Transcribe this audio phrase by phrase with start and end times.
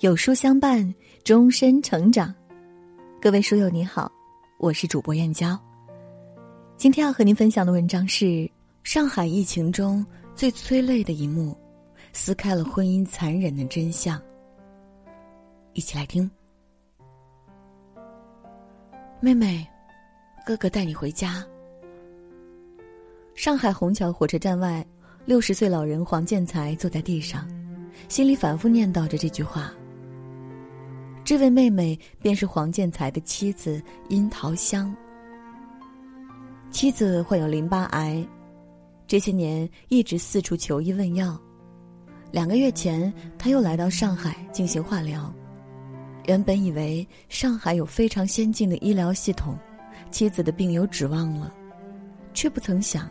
[0.00, 2.32] 有书相伴，终身成长。
[3.20, 4.08] 各位书友你好，
[4.58, 5.58] 我是主播燕娇。
[6.76, 8.48] 今天要和您分享的文章是
[8.84, 10.06] 上海疫情中
[10.36, 11.52] 最催泪的一幕，
[12.12, 14.22] 撕开了婚姻残忍的真相。
[15.72, 16.30] 一起来听。
[19.18, 19.66] 妹妹，
[20.46, 21.44] 哥哥带你回家。
[23.34, 24.86] 上海虹桥火车站外，
[25.24, 27.50] 六十岁老人黄建才坐在地上，
[28.08, 29.72] 心里反复念叨着这句话。
[31.28, 34.96] 这位妹妹便是黄建才的妻子殷桃香。
[36.70, 38.26] 妻子患有淋巴癌，
[39.06, 41.38] 这些年一直四处求医问药。
[42.32, 45.30] 两个月前，他又来到上海进行化疗。
[46.24, 49.54] 原本以为上海有非常先进的医疗系统，
[50.10, 51.52] 妻子的病有指望了，
[52.32, 53.06] 却不曾想，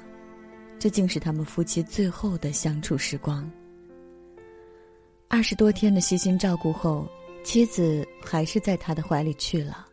[0.80, 3.48] 这竟是他们夫妻最后的相处时光。
[5.28, 7.08] 二十多天的悉心照顾后。
[7.44, 9.86] 妻子还是在他的怀里去了。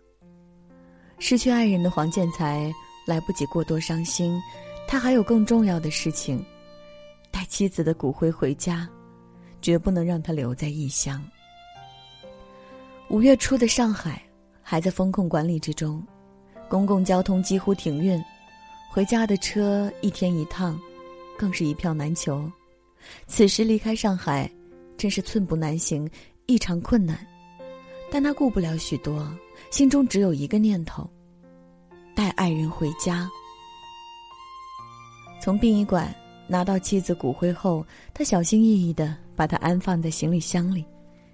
[1.19, 2.73] 失去爱人的黄建才
[3.07, 4.41] 来不及过多伤心，
[4.87, 6.45] 他还有更重要的事情，
[7.31, 8.89] 带妻子的骨灰回家，
[9.63, 11.23] 绝不能让他留在异乡。
[13.09, 14.21] 五月初的上海
[14.61, 16.05] 还在风控管理之中，
[16.69, 18.23] 公共交通几乎停运，
[18.91, 20.79] 回家的车一天一趟，
[21.39, 22.51] 更是一票难求。
[23.27, 24.51] 此时离开上海，
[24.97, 26.11] 真是寸步难行，
[26.47, 27.25] 异常困难。
[28.15, 29.29] 但他顾不了许多，
[29.73, 31.05] 心中只有一个念头：
[32.15, 33.29] 带爱人回家。
[35.43, 36.15] 从殡仪馆
[36.47, 40.85] 拿到妻子骨灰后，他小心翼翼的把它安放在行李箱里，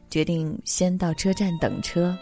[0.08, 2.16] 决定先到车站等车。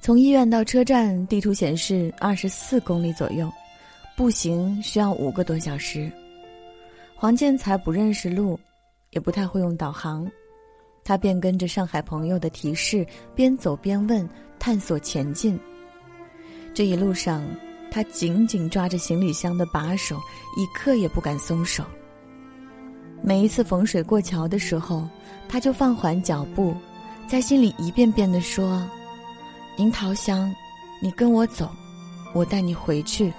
[0.00, 3.50] 从医院到车站，地图显示二十四公里左右，
[4.16, 6.08] 步行需要五个多小时。
[7.16, 8.56] 黄建才不认识路，
[9.10, 10.30] 也不太会用导航。
[11.04, 14.26] 他便跟着上海朋友的提示，边走边问，
[14.58, 15.60] 探索前进。
[16.72, 17.44] 这一路上，
[17.90, 20.18] 他紧紧抓着行李箱的把手，
[20.56, 21.84] 一刻也不敢松手。
[23.22, 25.06] 每一次逢水过桥的时候，
[25.48, 26.74] 他就放缓脚步，
[27.28, 28.82] 在心里一遍遍地说
[29.78, 30.52] ：“樱桃香，
[31.00, 31.70] 你跟我走，
[32.32, 33.32] 我带你回去，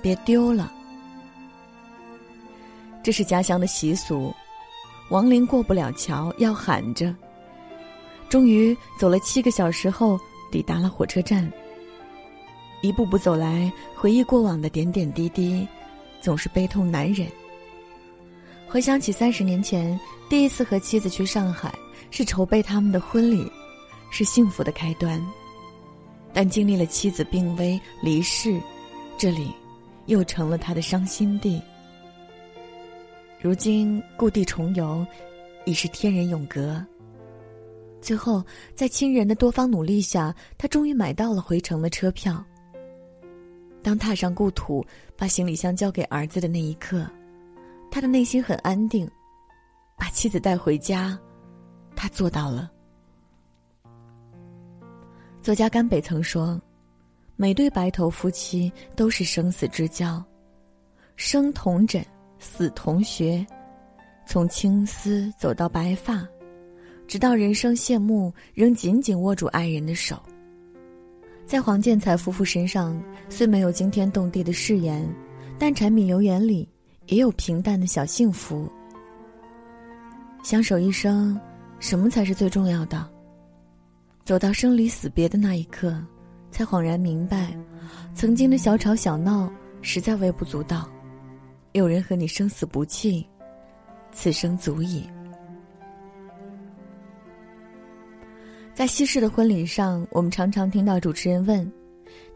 [0.00, 0.72] 别丢了。”
[3.02, 4.32] 这是家乡的习俗。
[5.10, 7.14] 亡灵过不了桥，要喊着。
[8.28, 10.18] 终于走了七个小时后，
[10.50, 11.50] 抵达了火车站。
[12.80, 15.66] 一步步走来，回忆过往的点点滴滴，
[16.20, 17.28] 总是悲痛难忍。
[18.66, 19.98] 回想起三十年前
[20.28, 21.72] 第一次和妻子去上海，
[22.10, 23.50] 是筹备他们的婚礼，
[24.10, 25.24] 是幸福的开端。
[26.32, 28.60] 但经历了妻子病危离世，
[29.16, 29.52] 这里
[30.06, 31.62] 又成了他的伤心地。
[33.44, 35.06] 如今故地重游，
[35.66, 36.82] 已是天人永隔。
[38.00, 38.42] 最后，
[38.74, 42.42] 在亲人的多方努力下，他终于买到了回程的车票。
[43.82, 44.82] 当踏上故土，
[45.14, 47.06] 把行李箱交给儿子的那一刻，
[47.90, 49.06] 他的内心很安定。
[49.98, 51.18] 把妻子带回家，
[51.94, 52.72] 他做到了。
[55.42, 56.58] 作家甘北曾说
[57.36, 60.24] ：“每对白头夫妻都是生死之交，
[61.16, 62.02] 生同枕。”
[62.44, 63.44] 死同学，
[64.26, 66.22] 从青丝走到白发，
[67.08, 70.22] 直到人生谢幕，仍紧紧握住爱人的手。
[71.46, 73.00] 在黄建才夫妇身上，
[73.30, 75.08] 虽没有惊天动地的誓言，
[75.58, 76.68] 但柴米油盐里
[77.06, 78.70] 也有平淡的小幸福。
[80.42, 81.40] 相守一生，
[81.80, 83.10] 什么才是最重要的？
[84.24, 85.96] 走到生离死别的那一刻，
[86.50, 87.56] 才恍然明白，
[88.14, 89.50] 曾经的小吵小闹，
[89.80, 90.88] 实在微不足道。
[91.74, 93.26] 有人和你生死不弃，
[94.12, 95.04] 此生足矣。
[98.72, 101.68] 在西式的婚礼上，我们常常听到主持人问：“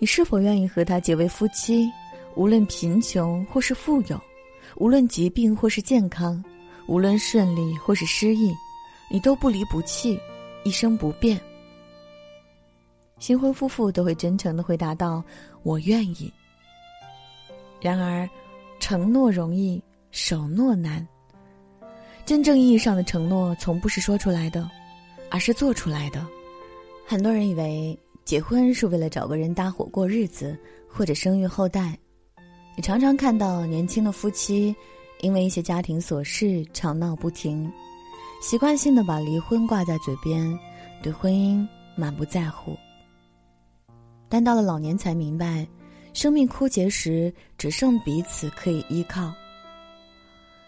[0.00, 1.88] 你是否愿意和他结为夫妻？
[2.34, 4.20] 无论贫穷或是富有，
[4.74, 6.44] 无论疾病或是健康，
[6.88, 8.52] 无论顺利或是失意，
[9.08, 10.18] 你都不离不弃，
[10.64, 11.40] 一生不变。”
[13.20, 15.22] 新婚夫妇都会真诚的回答道
[15.62, 16.28] ：“我愿意。”
[17.80, 18.28] 然而。
[18.78, 21.06] 承诺容易，守诺难。
[22.24, 24.68] 真正意义上的承诺，从不是说出来的，
[25.30, 26.26] 而是做出来的。
[27.06, 30.58] 很多人以为结婚是为了找个人搭伙过日子，
[30.88, 31.98] 或者生育后代。
[32.76, 34.74] 你常常看到年轻的夫妻，
[35.20, 37.70] 因为一些家庭琐事吵闹不停，
[38.40, 40.58] 习惯性的把离婚挂在嘴边，
[41.02, 41.66] 对婚姻
[41.96, 42.76] 满不在乎。
[44.28, 45.66] 但到了老年才明白。
[46.18, 49.32] 生命枯竭时，只剩彼此可以依靠。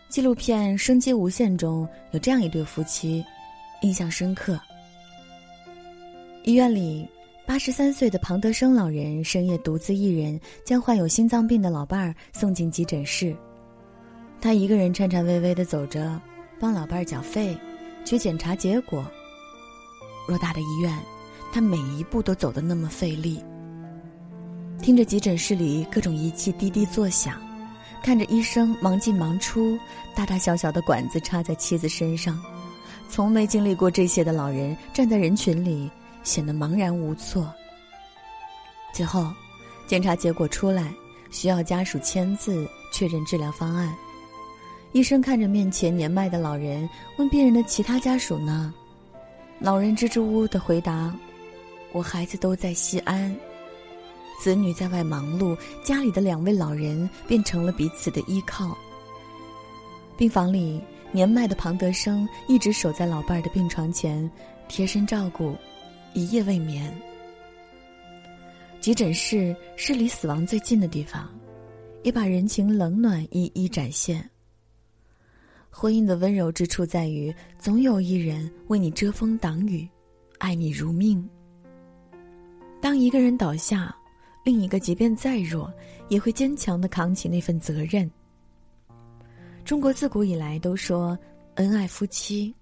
[0.09, 3.25] 纪录片《生机无限》中有这样一对夫妻，
[3.83, 4.61] 印象深刻。
[6.45, 7.05] 医院里，
[7.49, 13.35] 八十三岁的庞德生老人深夜独自一人将患有心脏病的老伴儿送进急诊室。
[14.41, 16.21] 他一个人颤颤巍巍的走着，
[16.61, 17.59] 帮老伴儿缴费，
[18.05, 19.05] 去检查结果。
[20.29, 20.97] 偌大的医院，
[21.53, 23.43] 他每一步都走得那么费力。
[24.83, 27.41] 听着急诊室里各种仪器滴滴作响，
[28.03, 29.79] 看着医生忙进忙出，
[30.15, 32.41] 大大小小的管子插在妻子身上，
[33.09, 35.91] 从没经历过这些的老人站在人群里。
[36.23, 37.51] 显得茫然无措。
[38.93, 39.33] 最后，
[39.87, 40.93] 检查结果出来，
[41.31, 43.91] 需要家属签字确认治疗方案。
[44.93, 46.87] 医生看着面前年迈的老人，
[47.17, 48.75] 问病人的其他家属呢？
[49.59, 51.11] 老人支支吾吾的回答
[51.93, 53.35] ：“我孩子都在西安，
[54.41, 58.77] 子女在外忙碌，家里的两位老人便成了彼此的依靠。”
[60.17, 60.81] 病房里，
[61.13, 64.31] 年迈的庞德生一直守在老伴儿的病床前，
[64.69, 65.55] 贴身照顾。
[66.13, 66.93] 一夜未眠。
[68.81, 71.29] 急诊室是离死亡最近的地方，
[72.03, 74.29] 也把人情冷暖一一展现。
[75.71, 79.89] 婚姻的温柔之处在于，总有一人为你遮风挡雨，
[80.39, 81.25] 爱你如命。
[82.81, 83.95] 当一个人倒下，
[84.45, 85.73] 另一个即便再弱，
[86.09, 88.11] 也会坚强的扛起那份责任。
[89.65, 91.19] 中国自古以来都说，
[91.57, 92.55] 恩爱夫妻，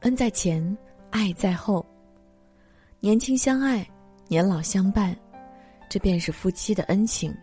[0.00, 0.76] 恩在前，
[1.10, 1.84] 爱在后。
[3.00, 3.88] 年轻相爱，
[4.28, 5.16] 年老相伴，
[5.88, 7.34] 这便是夫妻的恩情。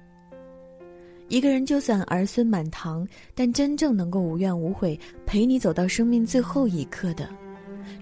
[1.27, 7.29] 一个人就算儿孙满堂，但真正能够无怨无悔陪你走到生命最后一刻的，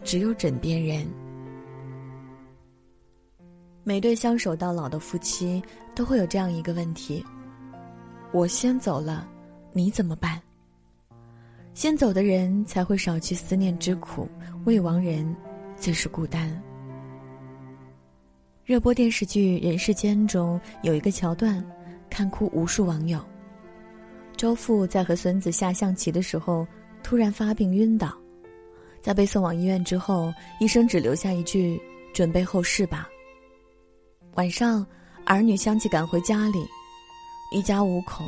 [0.03, 1.07] 只有枕边人。
[3.85, 5.61] 每对相守到老的夫妻
[5.93, 7.23] 都会有这样一个问题：
[8.31, 9.27] 我先走了，
[9.73, 10.41] 你怎么办？
[11.73, 14.29] 先走的人才会少去思念之苦，
[14.63, 15.35] 未亡人
[15.75, 16.61] 最是孤单。
[18.63, 21.61] 热播电视剧《人世间》中有一个桥段，
[22.09, 23.19] 看哭无数网友。
[24.37, 26.65] 周父在和孙子下象棋的时候，
[27.03, 28.17] 突然发病晕倒，
[29.01, 31.77] 在被送往医院之后，医生只留下一句
[32.15, 33.09] ：“准备后事吧。”
[34.35, 34.85] 晚上，
[35.25, 36.65] 儿女相继赶回家里，
[37.51, 38.25] 一家五口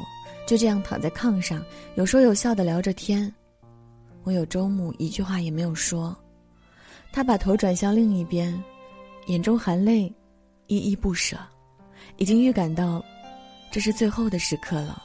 [0.48, 1.64] 就这样躺在炕上，
[1.96, 3.34] 有说有笑的聊着天。
[4.26, 6.16] 唯有周母一句话也没有说，
[7.12, 8.64] 他把头转向另一边，
[9.28, 10.14] 眼中含泪。
[10.68, 11.38] 依依不舍，
[12.18, 13.00] 已经预感到，
[13.72, 15.00] 这是最后的时刻了。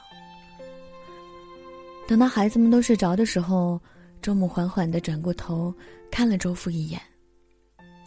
[2.07, 3.79] 等到孩子们都睡着的时候，
[4.23, 5.71] 周母缓缓的转过头，
[6.09, 6.99] 看了周父一眼，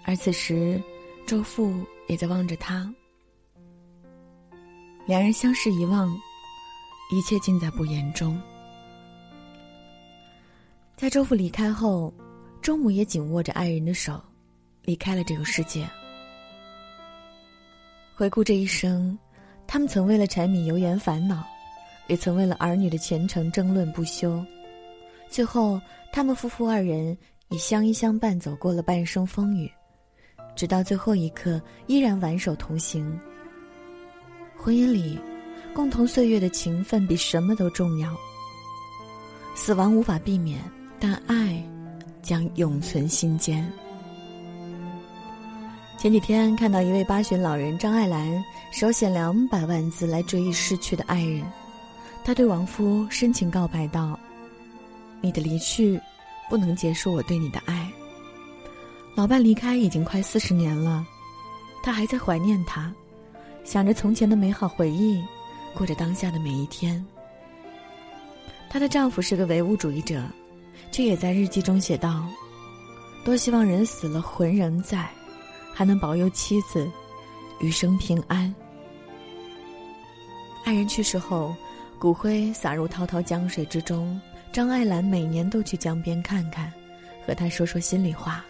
[0.03, 0.83] 而此时，
[1.27, 1.75] 周父
[2.07, 2.93] 也在望着他。
[5.07, 6.15] 两人相视一望，
[7.11, 8.41] 一切尽在不言中。
[10.97, 12.13] 在周父离开后，
[12.61, 14.23] 周母也紧握着爱人的手，
[14.83, 15.89] 离开了这个世界。
[18.15, 19.19] 回顾这一生，
[19.67, 21.43] 他们曾为了柴米油盐烦恼，
[22.07, 24.45] 也曾为了儿女的前程争论不休。
[25.29, 25.81] 最后，
[26.13, 27.17] 他们夫妇二人
[27.49, 29.71] 以相依相伴走过了半生风雨，
[30.65, 33.21] 直到最后一刻依然挽手同行。
[34.57, 35.19] 婚姻里，
[35.75, 38.17] 共同岁月的情分比什么都重要。
[39.55, 40.59] 死亡无法避免，
[40.99, 41.63] 但爱
[42.23, 43.71] 将永存心间。
[45.99, 48.43] 前几天看到一位八旬老人张爱兰
[48.73, 51.45] 手写两百万字来追忆逝去的爱人，
[52.25, 54.19] 他对亡夫深情告白道
[55.21, 56.01] ：“你的离去，
[56.49, 57.87] 不能结束我对你的爱。
[59.15, 61.07] 老伴离开已经快四十年了，
[61.83, 62.93] 他还在怀念他，
[63.65, 65.23] 想着从前的美好回忆，
[65.75, 67.05] 过着当下的每一天。
[68.69, 70.23] 她的丈夫是个唯物主义者，
[70.91, 72.27] 却也在日记中写道：
[73.25, 75.09] 多希望人死了魂仍在。”
[75.77, 76.89] 还能保佑妻子
[77.59, 78.55] 余生平安。
[80.63, 81.53] 爱人去世后，
[81.99, 84.21] 骨灰洒入滔滔江水之中。
[84.53, 86.73] 张爱兰每年都去江边看看，
[87.27, 88.45] 和他说说心里话。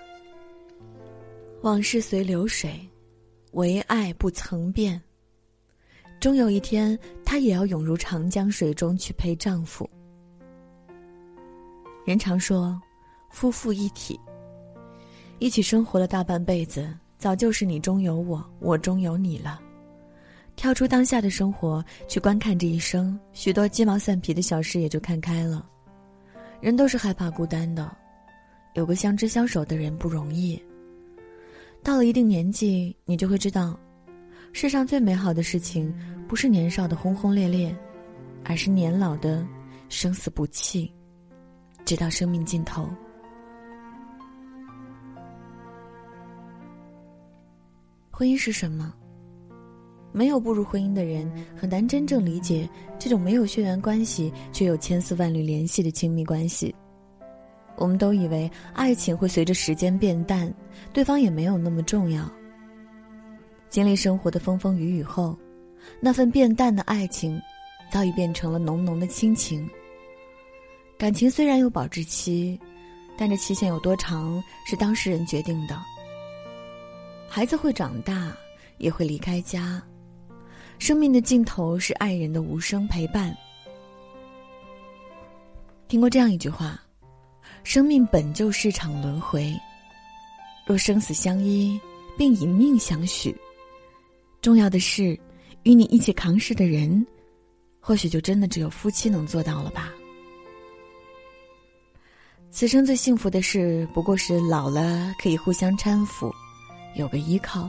[1.65, 2.79] 往事随流水，
[3.53, 5.01] 唯爱不曾变。
[6.21, 9.89] 终有一天，她也要涌入长江水中去陪丈夫。
[12.05, 12.79] 人常说，
[13.31, 14.21] 夫妇一体，
[15.39, 16.95] 一起生活了大半辈子。
[17.17, 19.59] 早就是你中有我，我中有你了。
[20.57, 25.67] 跳出当下的生活，去观看这一生，许多鸡毛蒜皮的小事也就看开了。
[26.61, 27.91] 人都是害怕孤单的，
[28.75, 30.63] 有个相知相守的人不容易。
[31.85, 33.79] 到了一定年纪你就会知道
[34.55, 35.95] 世上最美好的事情
[36.27, 37.77] 不是年少的轰轰烈烈
[38.43, 39.47] 而是年老的
[39.91, 40.91] 生死不弃
[41.85, 42.89] 直到生命尽头。
[48.11, 48.95] 婚姻是什么？
[50.11, 52.67] 没有步入婚姻的人很难真正理解
[52.99, 56.75] 这种没有血缘关系却有千丝万缕联系的亲密关系。
[57.77, 60.53] 我们都以为爱情会随着时间变淡，
[60.93, 62.31] 对方也没有那么重要。
[63.69, 65.37] 经历生活的风风雨雨后，
[66.01, 67.41] 那份变淡的爱情，
[67.91, 69.69] 早已变成了浓浓的亲情。
[70.97, 72.59] 感情虽然有保质期，
[73.19, 75.77] 但这期限有多长是当事人决定的。
[77.29, 78.33] 孩子会长大，
[78.79, 79.83] 也会离开家。
[80.79, 83.37] 生命的尽头是爱人的无声陪伴。
[85.89, 86.81] 听过这样一句话
[87.65, 89.53] ：“生命本就是场轮回，
[90.65, 91.81] 若生死相依，
[92.17, 93.35] 并以命相许。
[94.41, 95.19] 重要的是，
[95.65, 97.05] 与你一起扛事的人，
[97.81, 99.91] 或许就真的只有夫妻能做到了吧。
[102.51, 106.33] 此生最幸福的事，不过是老了可以互相搀扶，
[106.95, 107.69] 有个依靠。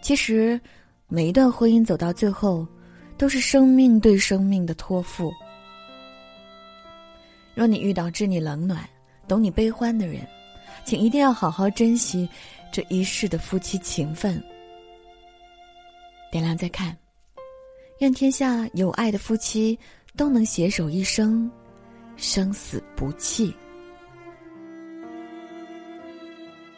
[0.00, 0.60] 其实。”
[1.10, 2.68] 每一段婚姻走到最后，
[3.16, 5.32] 都是生命对生命的托付。
[7.58, 8.88] 若你遇到知你冷暖、
[9.26, 10.24] 懂你悲欢的人，
[10.84, 12.28] 请一定要好好珍惜
[12.70, 14.40] 这一世的夫妻情分。
[16.30, 16.96] 点亮再看，
[17.98, 19.76] 愿天下有爱的夫妻
[20.16, 21.50] 都能携手一生，
[22.16, 23.52] 生死不弃。